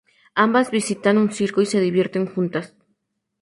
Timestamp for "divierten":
1.79-2.25